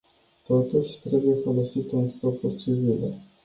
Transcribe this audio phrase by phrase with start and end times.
[0.45, 3.13] Totuși, trebuie folosită în scopuri civile.